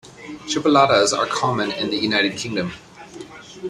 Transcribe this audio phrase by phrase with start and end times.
[0.47, 2.73] Chipolatas are common in the United Kingdom.